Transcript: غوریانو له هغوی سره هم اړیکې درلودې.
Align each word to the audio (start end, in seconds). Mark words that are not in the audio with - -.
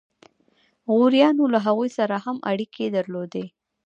غوریانو 0.93 1.45
له 1.53 1.59
هغوی 1.65 1.89
سره 1.97 2.15
هم 2.25 2.37
اړیکې 2.51 2.85
درلودې. 2.95 3.45